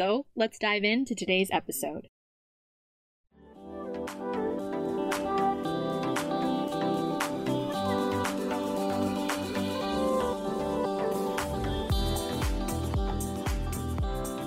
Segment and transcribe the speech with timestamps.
[0.00, 2.08] So let's dive into today's episode.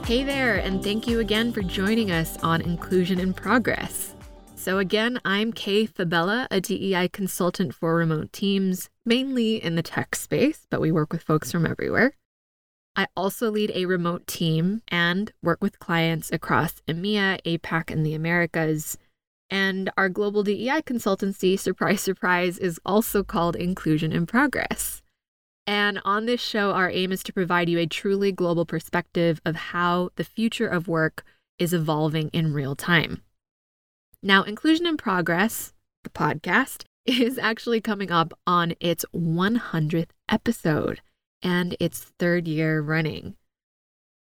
[0.08, 4.16] Hey there, and thank you again for joining us on Inclusion in Progress.
[4.56, 10.16] So, again, I'm Kay Fabella, a DEI consultant for remote teams, mainly in the tech
[10.16, 12.16] space, but we work with folks from everywhere.
[12.96, 18.14] I also lead a remote team and work with clients across EMEA, APAC, and the
[18.14, 18.98] Americas.
[19.50, 25.02] And our global DEI consultancy, surprise, surprise, is also called Inclusion in Progress.
[25.66, 29.56] And on this show, our aim is to provide you a truly global perspective of
[29.56, 31.24] how the future of work
[31.58, 33.22] is evolving in real time.
[34.22, 41.02] Now, Inclusion in Progress, the podcast, is actually coming up on its 100th episode
[41.44, 43.36] and its third year running.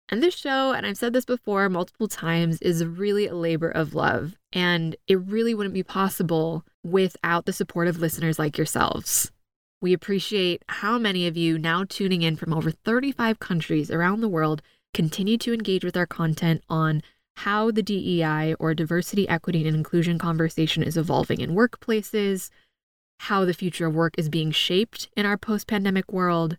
[0.09, 3.95] And this show, and I've said this before multiple times, is really a labor of
[3.95, 4.35] love.
[4.51, 9.31] And it really wouldn't be possible without the support of listeners like yourselves.
[9.81, 14.29] We appreciate how many of you now tuning in from over 35 countries around the
[14.29, 14.61] world
[14.93, 17.01] continue to engage with our content on
[17.37, 22.49] how the DEI or diversity, equity, and inclusion conversation is evolving in workplaces,
[23.21, 26.57] how the future of work is being shaped in our post pandemic world,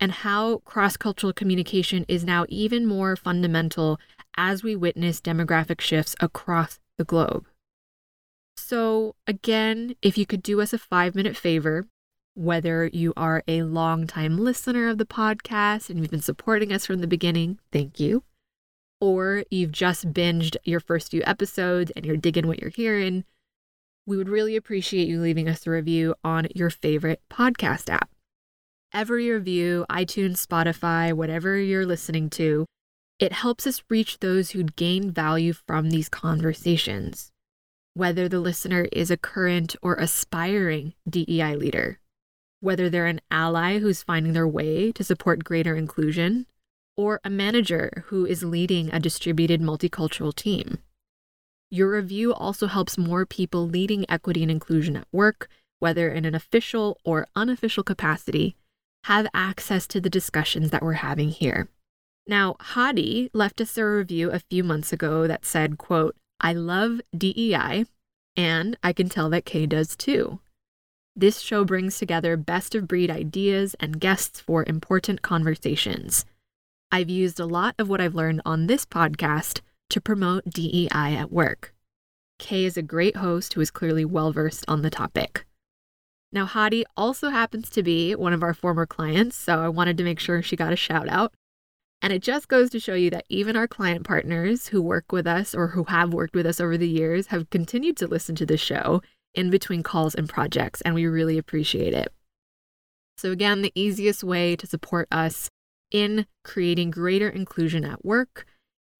[0.00, 3.98] and how cross cultural communication is now even more fundamental
[4.36, 7.46] as we witness demographic shifts across the globe.
[8.56, 11.86] So, again, if you could do us a five minute favor,
[12.34, 17.00] whether you are a long-time listener of the podcast and you've been supporting us from
[17.00, 18.22] the beginning, thank you.
[19.00, 23.24] Or you've just binged your first few episodes and you're digging what you're hearing,
[24.06, 28.10] we would really appreciate you leaving us a review on your favorite podcast app.
[28.92, 32.66] Every review, iTunes, Spotify, whatever you're listening to,
[33.18, 37.30] it helps us reach those who'd gain value from these conversations,
[37.94, 41.98] whether the listener is a current or aspiring DEI leader
[42.60, 46.46] whether they're an ally who's finding their way to support greater inclusion,
[46.96, 50.78] or a manager who is leading a distributed multicultural team.
[51.70, 56.34] Your review also helps more people leading equity and inclusion at work, whether in an
[56.34, 58.56] official or unofficial capacity,
[59.08, 61.66] have access to the discussions that we're having here.
[62.26, 67.00] Now, Hadi left us a review a few months ago that said, quote, I love
[67.16, 67.86] DEI,
[68.36, 70.40] and I can tell that Kay does too.
[71.16, 76.26] This show brings together best of breed ideas and guests for important conversations.
[76.92, 81.32] I've used a lot of what I've learned on this podcast to promote DEI at
[81.32, 81.72] work.
[82.38, 85.46] Kay is a great host who is clearly well versed on the topic.
[86.30, 90.04] Now, Hadi also happens to be one of our former clients, so I wanted to
[90.04, 91.32] make sure she got a shout out.
[92.02, 95.26] And it just goes to show you that even our client partners who work with
[95.26, 98.46] us or who have worked with us over the years have continued to listen to
[98.46, 99.02] the show
[99.34, 102.12] in between calls and projects, and we really appreciate it.
[103.16, 105.48] So, again, the easiest way to support us
[105.90, 108.46] in creating greater inclusion at work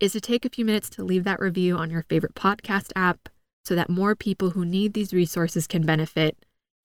[0.00, 3.28] is to take a few minutes to leave that review on your favorite podcast app
[3.64, 6.36] so that more people who need these resources can benefit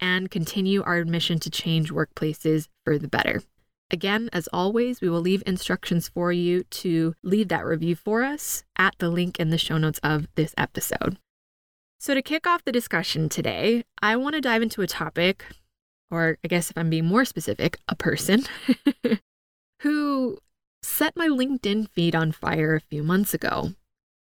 [0.04, 3.42] and continue our mission to change workplaces for the better.
[3.90, 8.66] Again, as always, we will leave instructions for you to leave that review for us
[8.76, 11.18] at the link in the show notes of this episode.
[12.02, 15.46] So, to kick off the discussion today, I want to dive into a topic,
[16.12, 18.44] or I guess if I'm being more specific, a person
[19.84, 20.38] who
[20.82, 23.72] set my LinkedIn feed on fire a few months ago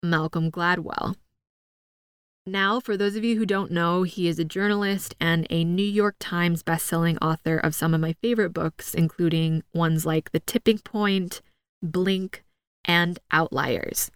[0.02, 1.16] Malcolm Gladwell.
[2.48, 5.84] Now, for those of you who don't know, he is a journalist and a New
[5.84, 10.78] York Times bestselling author of some of my favorite books, including ones like The Tipping
[10.78, 11.42] Point,
[11.84, 12.46] Blink,
[12.86, 14.12] and Outliers.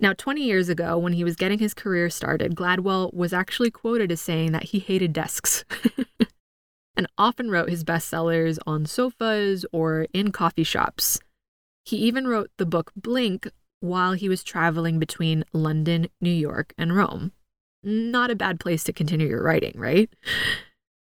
[0.00, 4.10] Now, 20 years ago, when he was getting his career started, Gladwell was actually quoted
[4.10, 5.64] as saying that he hated desks
[6.96, 11.20] and often wrote his bestsellers on sofas or in coffee shops.
[11.84, 13.46] He even wrote the book Blink
[13.78, 17.30] while he was traveling between London, New York, and Rome.
[17.84, 20.10] Not a bad place to continue your writing, right?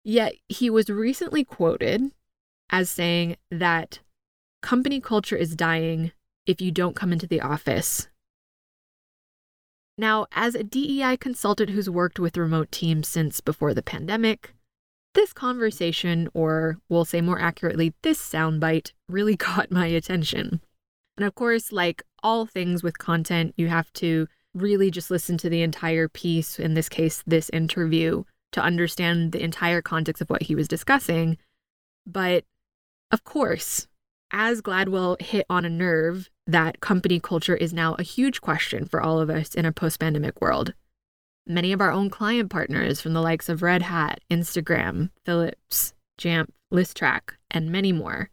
[0.04, 2.12] Yet he was recently quoted
[2.70, 4.00] as saying that
[4.62, 6.12] company culture is dying
[6.46, 8.08] if you don't come into the office.
[9.98, 14.54] Now, as a DEI consultant who's worked with remote teams since before the pandemic,
[15.16, 20.62] this conversation, or we'll say more accurately, this soundbite, really caught my attention.
[21.18, 24.28] And of course, like all things with content, you have to
[24.62, 29.44] really just listen to the entire piece, in this case, this interview, to understand the
[29.44, 31.38] entire context of what he was discussing.
[32.06, 32.45] But
[33.12, 33.88] of course,
[34.31, 39.01] as Gladwell hit on a nerve, that company culture is now a huge question for
[39.01, 40.74] all of us in a post pandemic world.
[41.45, 46.50] Many of our own client partners from the likes of Red Hat, Instagram, Philips, Jamf,
[46.74, 48.30] Listrak, and many more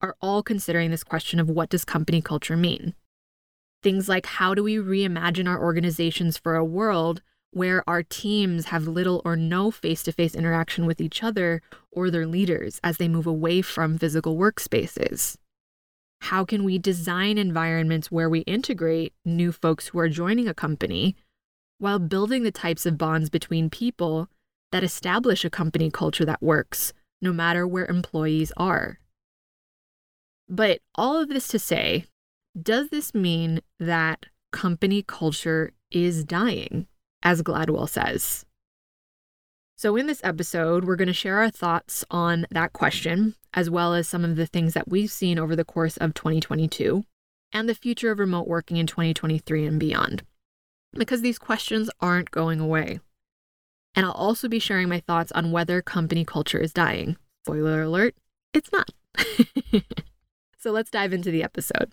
[0.00, 2.94] are all considering this question of what does company culture mean?
[3.84, 7.20] Things like how do we reimagine our organizations for a world
[7.50, 11.60] where our teams have little or no face to face interaction with each other
[11.92, 15.36] or their leaders as they move away from physical workspaces?
[16.22, 21.14] How can we design environments where we integrate new folks who are joining a company
[21.76, 24.30] while building the types of bonds between people
[24.72, 28.98] that establish a company culture that works, no matter where employees are?
[30.48, 32.06] But all of this to say,
[32.60, 36.86] does this mean that company culture is dying?
[37.24, 38.44] as Gladwell says.
[39.76, 43.92] So, in this episode, we're going to share our thoughts on that question, as well
[43.94, 47.04] as some of the things that we've seen over the course of 2022
[47.52, 50.22] and the future of remote working in 2023 and beyond,
[50.92, 53.00] because these questions aren't going away.
[53.96, 57.16] And I'll also be sharing my thoughts on whether company culture is dying.
[57.44, 58.14] Spoiler alert,
[58.52, 58.90] it's not.
[60.58, 61.92] so, let's dive into the episode.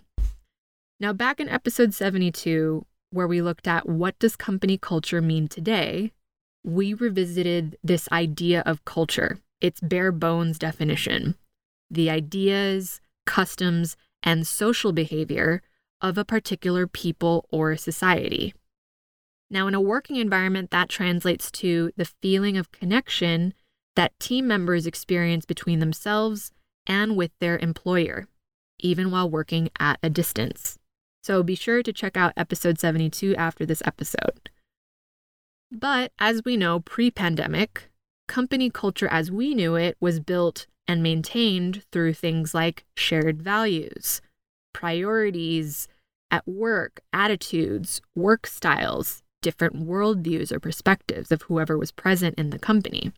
[1.02, 6.12] Now, back in episode 72, where we looked at what does company culture mean today,
[6.62, 11.34] we revisited this idea of culture, its bare bones definition,
[11.90, 15.60] the ideas, customs, and social behavior
[16.00, 18.54] of a particular people or society.
[19.50, 23.54] Now, in a working environment, that translates to the feeling of connection
[23.96, 26.52] that team members experience between themselves
[26.86, 28.28] and with their employer,
[28.78, 30.78] even while working at a distance.
[31.22, 34.50] So be sure to check out episode 72 after this episode.
[35.70, 37.90] But as we know, pre pandemic,
[38.28, 44.20] company culture as we knew it was built and maintained through things like shared values,
[44.74, 45.86] priorities
[46.30, 52.58] at work, attitudes, work styles, different worldviews or perspectives of whoever was present in the
[52.58, 53.12] company.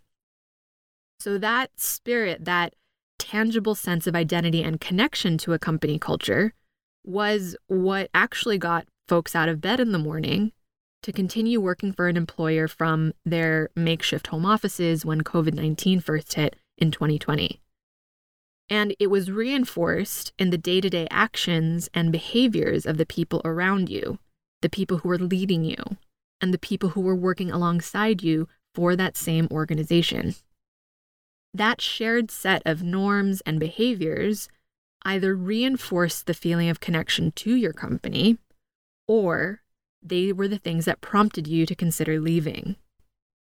[1.21, 2.75] So, that spirit, that
[3.19, 6.53] tangible sense of identity and connection to a company culture
[7.05, 10.53] was what actually got folks out of bed in the morning
[11.03, 16.33] to continue working for an employer from their makeshift home offices when COVID 19 first
[16.35, 17.61] hit in 2020.
[18.71, 23.43] And it was reinforced in the day to day actions and behaviors of the people
[23.45, 24.19] around you,
[24.63, 25.77] the people who were leading you,
[26.41, 30.35] and the people who were working alongside you for that same organization.
[31.53, 34.49] That shared set of norms and behaviors
[35.05, 38.39] either reinforce the feeling of connection to your company
[39.07, 39.61] or
[40.03, 42.77] they were the things that prompted you to consider leaving.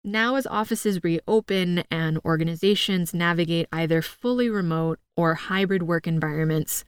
[0.05, 6.85] Now, as offices reopen and organizations navigate either fully remote or hybrid work environments,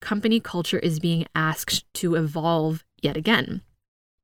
[0.00, 3.60] company culture is being asked to evolve yet again.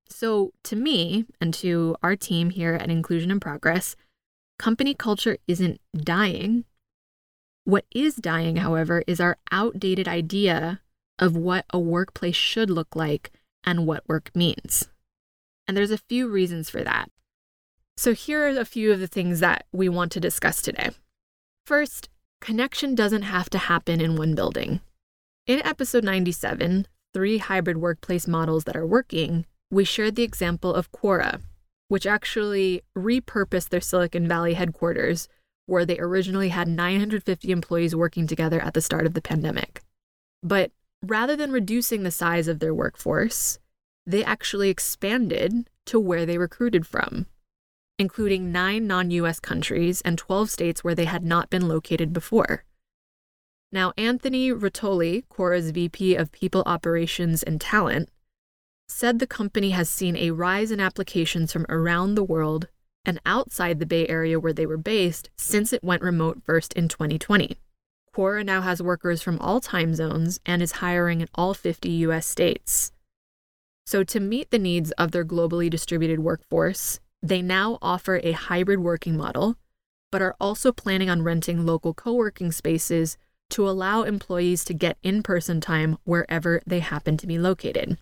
[0.09, 3.97] So, to me and to our team here at Inclusion in Progress,
[4.59, 6.65] company culture isn't dying,
[7.65, 10.81] what is dying, however, is our outdated idea
[11.19, 13.31] of what a workplace should look like
[13.65, 14.89] and what work means.
[15.69, 17.11] And there's a few reasons for that.
[17.97, 20.91] So here are a few of the things that we want to discuss today.
[21.67, 22.09] First,
[22.41, 24.81] connection doesn't have to happen in one building.
[25.47, 30.91] In episode 97, Three Hybrid Workplace Models That Are Working, we shared the example of
[30.91, 31.41] Quora,
[31.89, 35.29] which actually repurposed their Silicon Valley headquarters
[35.73, 39.83] where they originally had 950 employees working together at the start of the pandemic.
[40.43, 40.71] But
[41.03, 43.59] rather than reducing the size of their workforce,
[44.07, 47.25] they actually expanded to where they recruited from,
[47.99, 52.65] including nine non US countries and 12 states where they had not been located before.
[53.73, 58.11] Now, Anthony Rotoli, Quora's VP of People Operations and Talent,
[58.89, 62.69] said the company has seen a rise in applications from around the world
[63.05, 66.89] and outside the Bay Area where they were based since it went remote first in
[66.89, 67.57] 2020.
[68.15, 72.27] Quora now has workers from all time zones and is hiring in all 50 US
[72.27, 72.93] states.
[73.87, 78.81] So, to meet the needs of their globally distributed workforce, they now offer a hybrid
[78.81, 79.57] working model,
[80.11, 83.17] but are also planning on renting local co working spaces
[83.51, 87.99] to allow employees to get in person time wherever they happen to be located.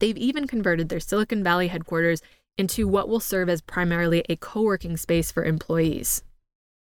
[0.00, 2.22] They've even converted their Silicon Valley headquarters
[2.58, 6.22] into what will serve as primarily a co working space for employees.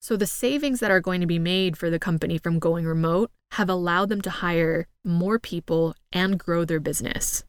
[0.02, 3.32] So, the savings that are going to be made for the company from going remote
[3.52, 7.44] have allowed them to hire more people and grow their business,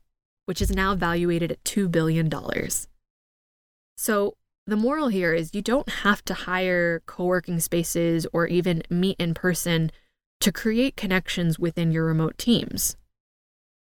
[0.46, 2.28] which is now valuated at $2 billion.
[3.96, 4.34] So,
[4.66, 9.16] the moral here is you don't have to hire co working spaces or even meet
[9.18, 9.90] in person
[10.40, 12.96] to create connections within your remote teams.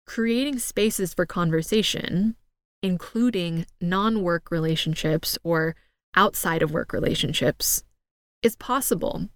[0.05, 2.35] Creating spaces for conversation,
[2.81, 5.75] including non work relationships or
[6.15, 7.83] outside of work relationships,
[8.41, 9.29] is possible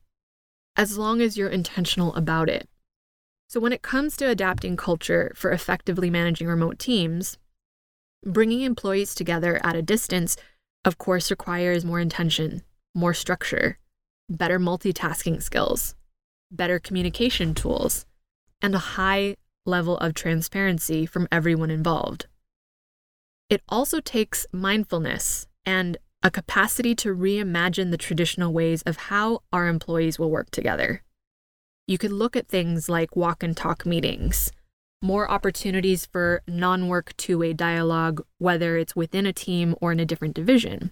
[0.75, 2.67] as long as you're intentional about it.
[3.47, 7.37] So, when it comes to adapting culture for effectively managing remote teams,
[8.25, 10.37] bringing employees together at a distance,
[10.85, 12.61] of course, requires more intention,
[12.95, 13.77] more structure,
[14.29, 15.95] better multitasking skills,
[16.49, 18.05] better communication tools,
[18.61, 22.27] and a high level of transparency from everyone involved.
[23.51, 29.67] It also takes mindfulness and a capacity to reimagine the traditional ways of how our
[29.67, 31.03] employees will work together.
[31.85, 34.53] You could look at things like walk and talk meetings,
[35.01, 39.99] more opportunities for non work two way dialogue, whether it's within a team or in
[39.99, 40.91] a different division,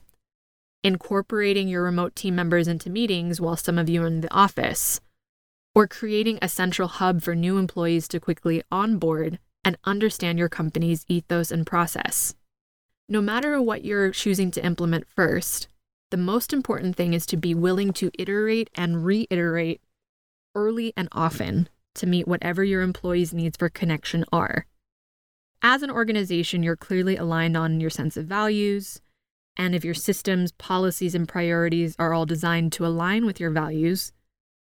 [0.84, 5.00] incorporating your remote team members into meetings while some of you are in the office,
[5.74, 11.06] or creating a central hub for new employees to quickly onboard and understand your company's
[11.08, 12.36] ethos and process.
[13.12, 15.68] No matter what you're choosing to implement first,
[16.12, 19.82] the most important thing is to be willing to iterate and reiterate
[20.54, 24.68] early and often to meet whatever your employees' needs for connection are.
[25.64, 29.02] As an organization, you're clearly aligned on your sense of values,
[29.58, 34.12] and if your systems, policies, and priorities are all designed to align with your values,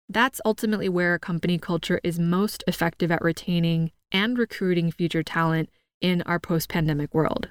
[0.08, 5.68] that's ultimately where a company culture is most effective at retaining and recruiting future talent
[6.00, 7.50] in our post pandemic world.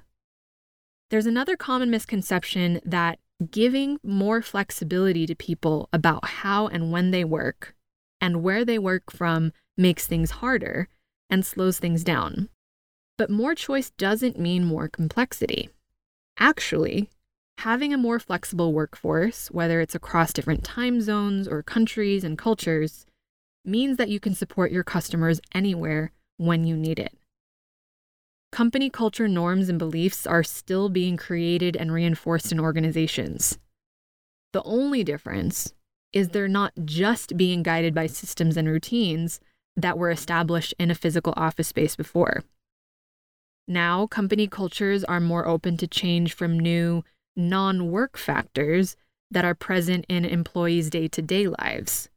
[1.09, 7.23] There's another common misconception that giving more flexibility to people about how and when they
[7.23, 7.73] work
[8.21, 10.87] and where they work from makes things harder
[11.29, 12.49] and slows things down.
[13.17, 15.69] But more choice doesn't mean more complexity.
[16.37, 17.09] Actually,
[17.59, 23.05] having a more flexible workforce, whether it's across different time zones or countries and cultures,
[23.65, 27.18] means that you can support your customers anywhere when you need it.
[28.51, 33.59] Company culture norms and beliefs are still being created and reinforced in organizations.
[34.53, 35.73] The only difference
[36.11, 39.39] is they're not just being guided by systems and routines
[39.75, 42.43] that were established in a physical office space before.
[43.67, 47.03] Now, company cultures are more open to change from new,
[47.35, 48.95] non work factors
[49.29, 52.09] that are present in employees' day to day lives,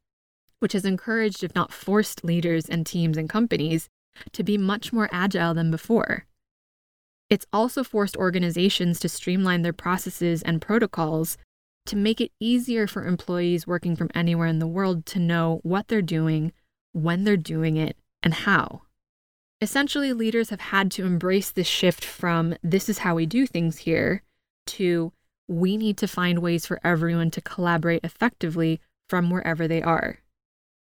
[0.60, 3.90] which has encouraged, if not forced, leaders and teams and companies
[4.32, 6.26] to be much more agile than before.
[7.30, 11.38] It's also forced organizations to streamline their processes and protocols
[11.86, 15.88] to make it easier for employees working from anywhere in the world to know what
[15.88, 16.52] they're doing,
[16.92, 18.82] when they're doing it, and how.
[19.60, 23.78] Essentially, leaders have had to embrace this shift from this is how we do things
[23.78, 24.22] here
[24.66, 25.12] to
[25.48, 30.18] we need to find ways for everyone to collaborate effectively from wherever they are.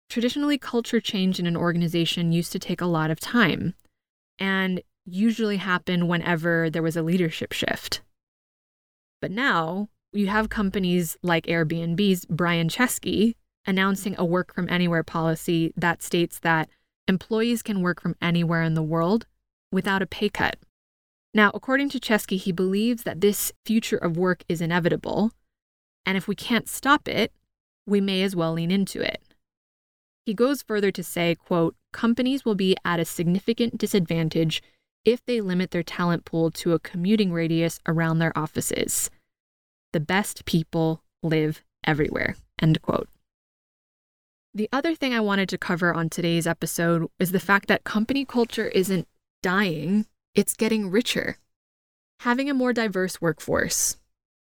[0.09, 3.75] Traditionally, culture change in an organization used to take a lot of time
[4.39, 8.01] and usually happened whenever there was a leadership shift.
[9.21, 13.35] But now you have companies like Airbnb's Brian Chesky
[13.67, 16.69] announcing a work from anywhere policy that states that
[17.07, 19.27] employees can work from anywhere in the world
[19.71, 20.57] without a pay cut.
[21.35, 25.31] Now, according to Chesky, he believes that this future of work is inevitable,
[26.03, 27.31] and if we can't stop it,
[27.85, 29.21] we may as well lean into it.
[30.25, 34.61] He goes further to say, quote, companies will be at a significant disadvantage
[35.05, 39.09] if they limit their talent pool to a commuting radius around their offices.
[39.93, 43.09] The best people live everywhere, end quote.
[44.53, 48.25] The other thing I wanted to cover on today's episode is the fact that company
[48.25, 49.07] culture isn't
[49.41, 51.37] dying, it's getting richer.
[52.21, 53.97] Having a more diverse workforce,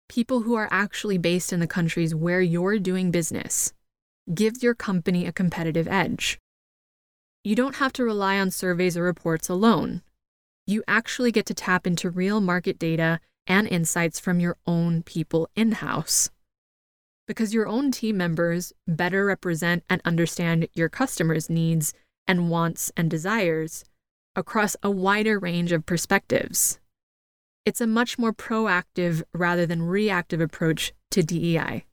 [0.07, 3.73] people who are actually based in the countries where you're doing business,
[4.33, 6.39] gives your company a competitive edge.
[7.43, 10.01] You don't have to rely on surveys or reports alone.
[10.69, 15.49] you actually get to tap into real market data and insights from your own people
[15.55, 16.29] in house.
[17.27, 21.93] Because your own team members better represent and understand your customers' needs
[22.27, 23.83] and wants and desires
[24.35, 26.79] across a wider range of perspectives.
[27.65, 31.85] It's a much more proactive rather than reactive approach to DEI.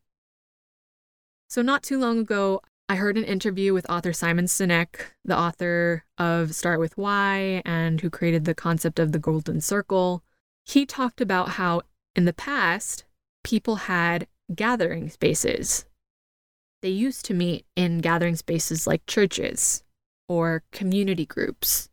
[1.48, 6.04] So, not too long ago, I heard an interview with author Simon Sinek, the author
[6.18, 10.22] of Start with Why and who created the concept of the Golden Circle.
[10.64, 11.82] He talked about how
[12.14, 13.04] in the past,
[13.44, 15.84] people had gathering spaces.
[16.82, 19.84] They used to meet in gathering spaces like churches
[20.28, 21.88] or community groups,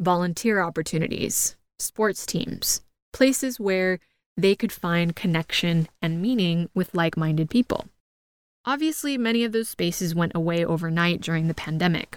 [0.00, 4.00] volunteer opportunities, sports teams, places where
[4.36, 7.86] they could find connection and meaning with like minded people.
[8.66, 12.16] Obviously, many of those spaces went away overnight during the pandemic.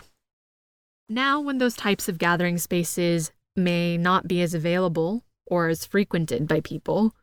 [1.09, 6.47] Now, when those types of gathering spaces may not be as available or as frequented
[6.47, 7.13] by people,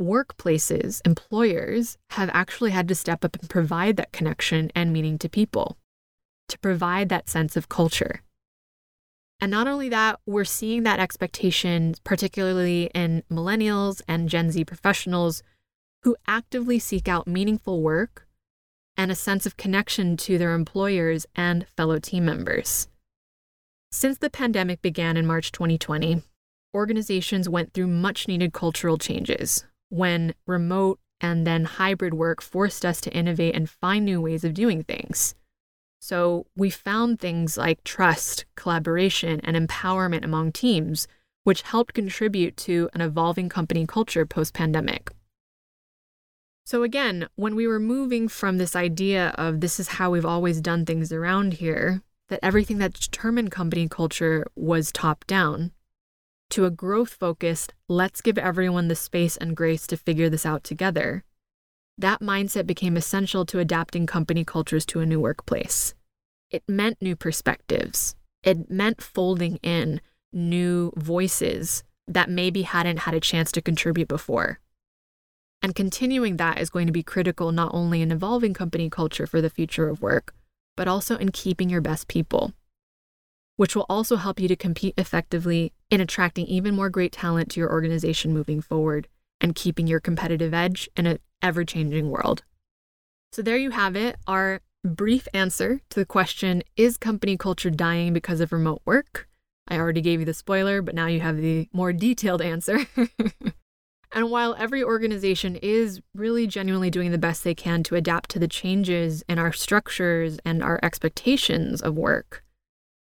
[0.00, 5.28] workplaces, employers have actually had to step up and provide that connection and meaning to
[5.28, 5.76] people,
[6.48, 8.22] to provide that sense of culture.
[9.40, 15.42] And not only that, we're seeing that expectation, particularly in millennials and Gen Z professionals
[16.02, 18.26] who actively seek out meaningful work
[18.96, 22.88] and a sense of connection to their employers and fellow team members.
[23.90, 26.22] Since the pandemic began in March 2020,
[26.74, 33.00] organizations went through much needed cultural changes when remote and then hybrid work forced us
[33.02, 35.34] to innovate and find new ways of doing things.
[36.00, 41.06] So we found things like trust, collaboration, and empowerment among teams,
[41.44, 45.12] which helped contribute to an evolving company culture post pandemic.
[46.64, 50.60] So, again, when we were moving from this idea of this is how we've always
[50.60, 55.72] done things around here, that everything that determined company culture was top down,
[56.50, 60.62] to a growth focused, let's give everyone the space and grace to figure this out
[60.62, 61.24] together,
[61.98, 65.94] that mindset became essential to adapting company cultures to a new workplace.
[66.50, 70.00] It meant new perspectives, it meant folding in
[70.32, 74.58] new voices that maybe hadn't had a chance to contribute before.
[75.62, 79.40] And continuing that is going to be critical not only in evolving company culture for
[79.40, 80.34] the future of work,
[80.76, 82.52] but also in keeping your best people,
[83.56, 87.60] which will also help you to compete effectively in attracting even more great talent to
[87.60, 89.06] your organization moving forward
[89.40, 92.42] and keeping your competitive edge in an ever changing world.
[93.32, 98.12] So, there you have it our brief answer to the question Is company culture dying
[98.12, 99.28] because of remote work?
[99.68, 102.80] I already gave you the spoiler, but now you have the more detailed answer.
[104.14, 108.38] and while every organization is really genuinely doing the best they can to adapt to
[108.38, 112.44] the changes in our structures and our expectations of work,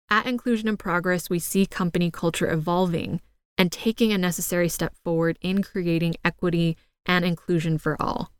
[0.10, 3.20] at Inclusion in Progress, we see company culture evolving
[3.58, 8.32] and taking a necessary step forward in creating equity and inclusion for all.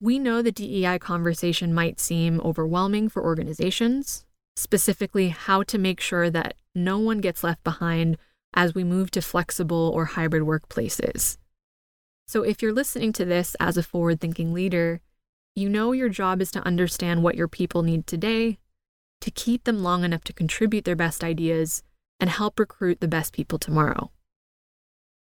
[0.00, 4.24] We know the DEI conversation might seem overwhelming for organizations,
[4.56, 8.16] specifically, how to make sure that no one gets left behind
[8.54, 11.36] as we move to flexible or hybrid workplaces.
[12.30, 15.00] So, if you're listening to this as a forward thinking leader,
[15.56, 18.60] you know your job is to understand what your people need today,
[19.20, 21.82] to keep them long enough to contribute their best ideas,
[22.20, 24.12] and help recruit the best people tomorrow.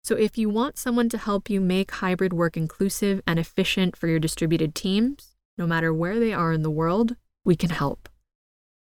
[0.05, 4.07] So, if you want someone to help you make hybrid work inclusive and efficient for
[4.07, 8.09] your distributed teams, no matter where they are in the world, we can help.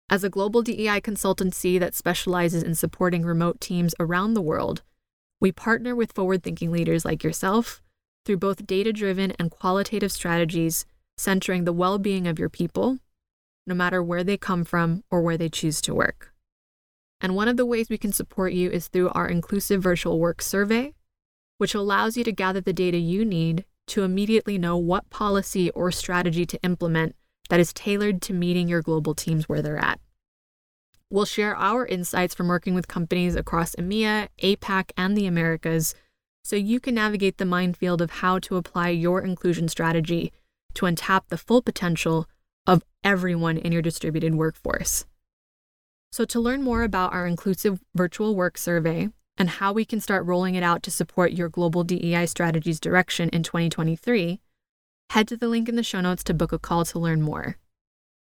[0.10, 4.82] As a global DEI consultancy that specializes in supporting remote teams around the world,
[5.40, 7.84] we partner with forward thinking leaders like yourself
[8.30, 10.86] through both data driven and qualitative strategies
[11.18, 13.00] centering the well being of your people,
[13.66, 16.32] no matter where they come from or where they choose to work.
[17.20, 20.44] And one of the ways we can support you is through our inclusive virtual work
[20.44, 20.94] survey,
[21.58, 25.92] which allows you to gather the data you need to immediately know what policy or
[25.92, 27.16] strategy to implement
[27.50, 30.00] that is tailored to meeting your global teams where they're at.
[31.10, 35.96] We'll share our insights from working with companies across EMEA, APAC, and the Americas
[36.44, 40.32] so you can navigate the minefield of how to apply your inclusion strategy
[40.74, 42.28] to untap the full potential
[42.66, 45.06] of everyone in your distributed workforce.
[46.12, 50.26] So, to learn more about our inclusive virtual work survey, and how we can start
[50.26, 54.42] rolling it out to support your global DEI strategies direction in 2023,
[55.12, 57.58] head to the link in the show notes to book a call to learn more.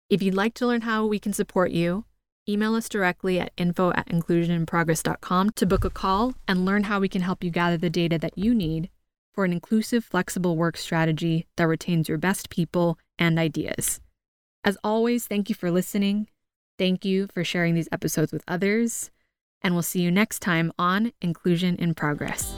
[0.08, 2.04] If you'd like to learn how we can support you,
[2.48, 7.08] email us directly at info at inclusioninprogress.com to book a call and learn how we
[7.08, 8.88] can help you gather the data that you need
[9.34, 14.00] for an inclusive, flexible work strategy that retains your best people and ideas.
[14.64, 16.26] As always, thank you for listening.
[16.76, 19.10] Thank you for sharing these episodes with others.
[19.62, 22.57] And we'll see you next time on Inclusion in Progress.